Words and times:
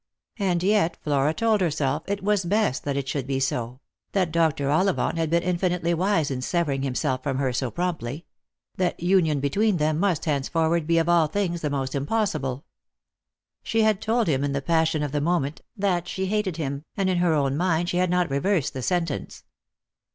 And 0.39 0.63
yet 0.63 0.97
Flora 1.03 1.31
told 1.31 1.61
herself 1.61 2.01
it 2.07 2.23
was 2.23 2.43
best 2.43 2.85
that 2.85 2.97
it 2.97 3.07
should 3.07 3.27
be 3.27 3.39
so; 3.39 3.81
that 4.13 4.31
Dr. 4.31 4.67
Ollivant 4.71 5.15
had 5.15 5.29
been 5.29 5.43
infinitely 5.43 5.93
wise 5.93 6.31
in 6.31 6.41
severing 6.41 6.81
himself 6.81 7.21
from 7.21 7.37
her 7.37 7.53
so 7.53 7.69
promptly; 7.69 8.25
that 8.77 8.99
union 9.03 9.39
between 9.39 9.77
them 9.77 9.99
must 9.99 10.25
henceforward 10.25 10.87
be 10.87 10.97
of 10.97 11.07
all 11.07 11.27
things 11.27 11.61
the 11.61 11.69
most 11.69 11.93
impossible. 11.93 12.65
She 13.61 13.83
had 13.83 14.01
told 14.01 14.25
him 14.27 14.43
in 14.43 14.53
the 14.53 14.59
passion 14.63 15.03
of 15.03 15.11
the 15.11 15.21
moment 15.21 15.61
that 15.77 16.07
she 16.07 16.25
hated 16.25 16.57
him, 16.57 16.83
and 16.97 17.07
in 17.07 17.19
her 17.19 17.35
own 17.35 17.55
mind 17.55 17.89
she 17.89 17.97
had 17.97 18.09
not 18.09 18.31
reversed 18.31 18.73
the 18.73 18.81
sentence. 18.81 19.43